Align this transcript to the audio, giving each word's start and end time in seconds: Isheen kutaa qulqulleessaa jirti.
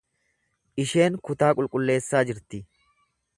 Isheen 0.83 1.17
kutaa 1.29 1.51
qulqulleessaa 1.59 2.23
jirti. 2.31 2.63